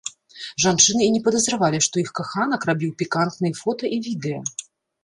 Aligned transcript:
Жанчыны 0.63 1.03
і 1.09 1.11
не 1.17 1.21
падазравалі, 1.27 1.83
што 1.89 1.95
іх 2.05 2.09
каханак 2.21 2.61
рабіў 2.71 2.91
пікантныя 3.05 3.61
фота 3.63 3.85
і 3.97 4.03
відэа. 4.11 4.41